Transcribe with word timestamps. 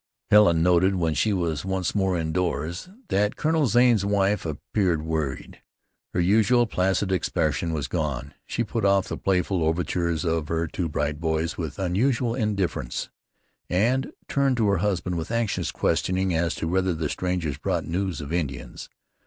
Helen 0.31 0.63
noted, 0.63 0.95
when 0.95 1.13
she 1.13 1.31
was 1.31 1.63
once 1.63 1.93
more 1.93 2.17
indoors, 2.17 2.89
that 3.09 3.35
Colonel 3.35 3.67
Zane's 3.67 4.03
wife 4.03 4.47
appeared 4.47 5.03
worried. 5.03 5.61
Her 6.15 6.19
usual 6.19 6.65
placid 6.65 7.11
expression 7.11 7.71
was 7.71 7.87
gone. 7.87 8.33
She 8.47 8.63
put 8.63 8.83
off 8.83 9.07
the 9.09 9.15
playful 9.19 9.63
overtures 9.63 10.25
of 10.25 10.47
her 10.47 10.65
two 10.65 10.89
bright 10.89 11.19
boys 11.19 11.55
with 11.55 11.77
unusual 11.77 12.33
indifference, 12.33 13.11
and 13.69 14.11
turned 14.27 14.57
to 14.57 14.69
her 14.69 14.77
husband 14.79 15.19
with 15.19 15.29
anxious 15.29 15.69
questioning 15.71 16.33
as 16.33 16.55
to 16.55 16.67
whether 16.67 16.95
the 16.95 17.07
strangers 17.07 17.59
brought 17.59 17.85
news 17.85 18.21
of 18.21 18.33
Indians. 18.33 18.89